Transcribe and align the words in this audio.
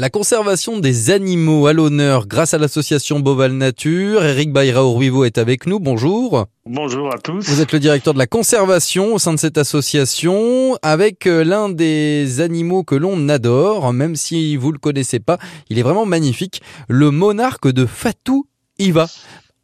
La 0.00 0.08
conservation 0.08 0.78
des 0.78 1.10
animaux 1.10 1.66
à 1.66 1.74
l'honneur 1.74 2.26
grâce 2.26 2.54
à 2.54 2.58
l'association 2.58 3.20
Boval 3.20 3.52
Nature. 3.52 4.24
Eric 4.24 4.50
Bayrao-Ruivo 4.50 5.26
est 5.26 5.36
avec 5.36 5.66
nous. 5.66 5.78
Bonjour. 5.78 6.46
Bonjour 6.64 7.12
à 7.12 7.18
tous. 7.18 7.46
Vous 7.46 7.60
êtes 7.60 7.72
le 7.72 7.80
directeur 7.80 8.14
de 8.14 8.18
la 8.18 8.26
conservation 8.26 9.12
au 9.12 9.18
sein 9.18 9.34
de 9.34 9.38
cette 9.38 9.58
association 9.58 10.78
avec 10.80 11.26
euh, 11.26 11.44
l'un 11.44 11.68
des 11.68 12.40
animaux 12.40 12.82
que 12.82 12.94
l'on 12.94 13.28
adore, 13.28 13.92
même 13.92 14.16
si 14.16 14.56
vous 14.56 14.72
le 14.72 14.78
connaissez 14.78 15.20
pas. 15.20 15.36
Il 15.68 15.78
est 15.78 15.82
vraiment 15.82 16.06
magnifique. 16.06 16.62
Le 16.88 17.10
monarque 17.10 17.70
de 17.70 17.84
Fatou 17.84 18.46
Iva. 18.78 19.06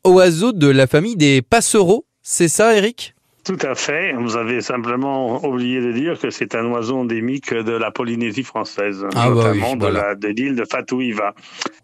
Oiseau 0.04 0.52
de 0.52 0.68
la 0.68 0.86
famille 0.86 1.16
des 1.16 1.40
passereaux. 1.40 2.04
C'est 2.20 2.48
ça, 2.48 2.76
Eric? 2.76 3.15
Tout 3.46 3.58
à 3.62 3.76
fait. 3.76 4.12
Vous 4.14 4.36
avez 4.36 4.60
simplement 4.60 5.44
oublié 5.46 5.80
de 5.80 5.92
dire 5.92 6.18
que 6.18 6.30
c'est 6.30 6.56
un 6.56 6.66
oiseau 6.66 6.96
endémique 6.98 7.54
de 7.54 7.70
la 7.72 7.92
Polynésie 7.92 8.42
française, 8.42 9.06
Ah 9.14 9.28
bah 9.28 9.34
notamment 9.36 9.70
oui, 9.70 9.76
de 9.76 9.80
voilà. 9.82 10.00
la- 10.08 10.14
de 10.16 10.28
l'île 10.28 10.56
de 10.56 10.64
Fatouiva. 10.64 11.32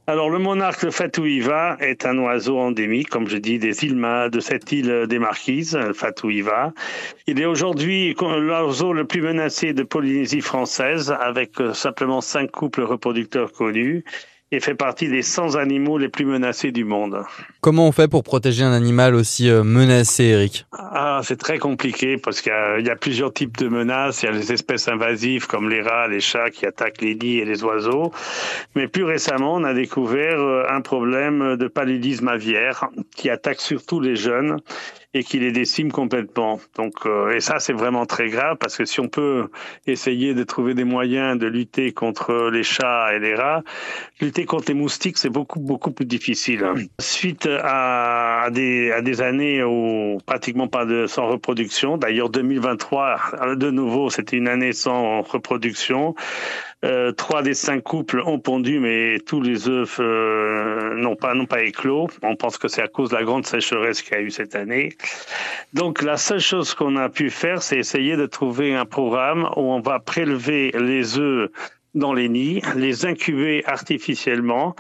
Alors, 0.09 0.29
le 0.29 0.41
monarque 0.41 0.85
de 0.85 0.91
Fatouiva 0.91 1.77
est 1.79 2.05
un 2.05 2.19
oiseau 2.19 2.59
endémique, 2.59 3.09
comme 3.11 3.29
je 3.29 3.37
dis, 3.37 3.61
des 3.61 3.85
îles 3.85 3.95
de 4.33 4.41
cette 4.41 4.73
île 4.73 5.07
des 5.09 5.21
Marquises, 5.21 5.79
Fatouiva. 5.95 6.73
Il 7.29 7.41
est 7.41 7.47
aujourd'hui 7.47 8.17
l'oiseau 8.21 8.93
le 8.93 9.05
plus 9.05 9.23
menacé 9.23 9.73
de 9.73 9.85
Polynésie 9.85 10.41
française, 10.41 11.15
avec 11.21 11.61
euh, 11.61 11.73
simplement 11.75 12.21
cinq 12.21 12.51
couples 12.51 12.83
reproducteurs 12.83 13.53
connus, 13.53 14.03
et 14.53 14.61
fait 14.61 14.75
partie 14.75 15.09
des 15.09 15.23
100 15.23 15.57
animaux 15.57 15.97
les 15.99 16.09
plus 16.11 16.27
menacés 16.27 16.71
du 16.73 16.85
monde. 16.85 17.23
Comment 17.63 17.89
on 17.89 17.93
fait 17.93 18.07
pour 18.07 18.23
protéger 18.23 18.63
un 18.63 18.73
animal 18.73 19.15
aussi 19.15 19.49
euh, 19.51 19.65
menacé, 19.65 20.25
Eric? 20.25 20.67
Ah, 20.73 21.21
c'est 21.25 21.39
très 21.39 21.59
compliqué 21.59 22.19
parce 22.19 22.41
qu'il 22.43 22.53
y 22.53 22.55
a- 22.55 22.79
il 22.79 22.87
y, 22.87 22.91
a 22.91 22.97
plusieurs 22.97 23.33
types 23.33 23.57
de 23.57 23.69
menaces. 23.69 24.23
Il 24.23 24.27
y 24.27 24.29
a 24.29 24.33
les 24.33 24.53
espèces 24.53 24.89
invasives 24.89 25.47
comme 25.47 25.71
les 25.71 25.81
rats, 25.81 26.07
les 26.07 26.21
chats 26.21 26.51
qui 26.51 26.67
attaquent 26.67 27.01
les 27.01 27.15
nids 27.15 27.39
et 27.39 27.45
les 27.47 27.65
oiseaux. 27.65 28.13
Mais 28.77 28.89
plus 28.89 29.05
récemment, 29.05 29.55
on 29.55 29.65
a 29.65 29.73
découvert 29.75 30.39
euh, 30.39 30.65
un 30.69 30.83
problème 30.83 31.57
de 31.57 31.67
paludisme 31.67 32.29
aviaire 32.29 32.89
qui 33.17 33.31
attaque 33.31 33.61
surtout 33.61 34.01
les 34.01 34.17
jeunes 34.17 34.59
et 35.15 35.25
qui 35.25 35.39
les 35.39 35.53
décime 35.53 35.93
complètement. 35.93 36.59
Donc, 36.75 36.95
euh, 37.05 37.33
et 37.33 37.41
ça, 37.41 37.59
c'est 37.59 37.75
vraiment 37.75 38.07
très 38.07 38.31
grave 38.31 38.57
parce 38.59 38.79
que 38.79 38.87
si 38.87 38.99
on 38.99 39.09
peut 39.09 39.49
essayer 39.87 40.33
de 40.33 40.43
trouver 40.43 40.73
des 40.73 40.85
moyens 40.85 41.39
de 41.39 41.47
lutter 41.47 41.93
contre 41.93 42.49
les 42.51 42.63
chats 42.63 43.15
et 43.15 43.19
les 43.19 43.35
rats, 43.35 43.63
lutter 44.23 44.42
contre 44.45 44.67
les 44.69 44.75
moustiques, 44.75 45.19
c'est 45.19 45.31
beaucoup, 45.31 45.61
beaucoup 45.61 45.91
plus 45.91 46.07
difficile. 46.07 46.65
Suite 47.01 47.49
à, 47.63 48.49
des, 48.51 48.93
à 48.93 49.03
des 49.03 49.21
années 49.21 49.63
où 49.63 50.19
pratiquement 50.27 50.69
pas 50.69 50.85
de 50.85 51.07
sans 51.07 51.29
reproduction, 51.29 51.99
d'ailleurs 51.99 52.31
2023, 52.31 53.21
euh, 53.43 53.55
de 53.57 53.71
nouveau, 53.71 54.11
c'était 54.11 54.37
une 54.37 54.49
année 54.49 54.73
sans 54.73 55.23
reproduction. 55.23 56.15
Euh, 56.85 57.13
trois 57.13 57.43
des 57.43 57.55
cinq 57.55 57.83
couples 57.85 58.21
ont 58.27 58.41
pondu, 58.41 58.81
mais 58.81 59.21
tous 59.21 59.41
les 59.41 59.69
œufs 59.69 59.99
euh, 60.01 60.95
n'ont 60.95 61.15
pas 61.15 61.33
n'ont 61.35 61.47
pas 61.47 61.63
éclos. 61.63 62.09
On 62.23 62.35
pense 62.35 62.59
que 62.59 62.67
c'est 62.67 62.83
à 62.83 62.89
cause 62.89 63.11
de 63.11 63.17
la 63.17 63.23
grande 63.23 63.47
sécheresse 63.47 64.03
qu'il 64.03 64.15
y 64.15 64.17
a 64.17 64.21
eu 64.21 64.31
cette 64.33 64.57
année. 64.57 64.91
Donc 65.75 66.03
la 66.03 66.17
seule 66.17 66.41
chose 66.41 66.75
qu'on 66.75 66.97
a 66.97 67.09
pu 67.09 67.31
faire, 67.31 67.63
c'est 67.63 67.77
essayer 67.77 68.17
de 68.17 68.27
trouver 68.27 68.75
un 68.75 68.85
programme 68.85 69.49
où 69.57 69.73
on 69.73 69.81
va 69.81 70.01
prélever 70.01 70.73
les 70.73 71.19
œufs 71.19 71.51
dans 71.95 72.13
les 72.13 72.29
nids, 72.29 72.63
les 72.77 73.07
incuber 73.07 73.65
artificiellement 73.67 74.75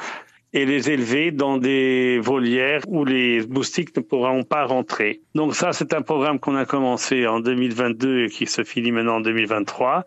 et 0.52 0.66
les 0.66 0.90
élever 0.90 1.30
dans 1.30 1.56
des 1.56 2.18
volières 2.18 2.82
où 2.88 3.04
les 3.04 3.46
moustiques 3.46 3.96
ne 3.96 4.02
pourront 4.02 4.42
pas 4.44 4.64
rentrer. 4.64 5.22
Donc 5.34 5.54
ça, 5.54 5.72
c'est 5.72 5.94
un 5.94 6.02
programme 6.02 6.38
qu'on 6.38 6.56
a 6.56 6.66
commencé 6.66 7.26
en 7.26 7.40
2022 7.40 8.24
et 8.24 8.28
qui 8.28 8.46
se 8.46 8.62
finit 8.62 8.92
maintenant 8.92 9.16
en 9.16 9.20
2023. 9.20 10.04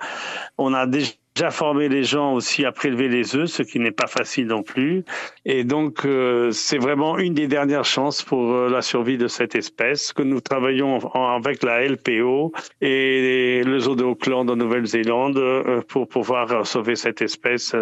On 0.58 0.74
a 0.74 0.86
déjà 0.86 1.12
formé 1.52 1.90
les 1.90 2.04
gens 2.04 2.34
aussi 2.34 2.64
à 2.66 2.72
prélever 2.72 3.10
les 3.10 3.36
œufs, 3.36 3.50
ce 3.50 3.62
qui 3.64 3.80
n'est 3.80 3.92
pas 3.92 4.08
facile 4.08 4.48
non 4.48 4.64
plus. 4.64 5.04
Et 5.46 5.64
donc, 5.66 6.06
euh, 6.06 6.50
c'est 6.52 6.78
vraiment 6.78 7.18
une 7.18 7.34
des 7.34 7.48
dernières 7.48 7.84
chances 7.86 8.22
pour 8.24 8.54
euh, 8.54 8.70
la 8.70 8.82
survie 8.82 9.18
de 9.18 9.28
cette 9.28 9.54
espèce 9.56 10.14
que 10.14 10.24
nous 10.24 10.40
travaillons 10.40 11.00
en- 11.14 11.36
avec 11.36 11.62
la 11.64 11.82
LPO 11.86 12.54
et 12.82 13.62
le 13.66 13.80
zoo 13.80 13.96
de 13.96 14.04
Auckland 14.04 14.50
en 14.50 14.56
Nouvelle-Zélande 14.56 15.38
euh, 15.38 15.82
pour 15.88 16.08
pouvoir 16.08 16.52
euh, 16.52 16.64
sauver 16.64 16.96
cette 16.96 17.22
espèce 17.22 17.76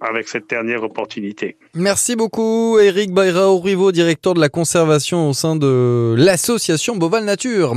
avec 0.00 0.28
cette 0.28 0.48
dernière 0.48 0.82
opportunité. 0.84 1.56
Merci 1.74 2.14
beaucoup, 2.14 2.78
Eric 2.78 3.12
Bayrao-Ruivo, 3.12 3.90
directeur 3.92 4.34
de 4.34 4.40
la 4.40 4.48
conservation 4.48 5.28
au 5.28 5.32
sein 5.32 5.56
de 5.56 6.14
l'association 6.16 6.96
Boval 6.96 7.24
Nature. 7.24 7.72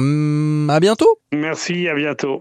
À 0.70 0.80
bientôt. 0.80 1.18
Merci, 1.34 1.88
à 1.88 1.96
bientôt. 1.96 2.40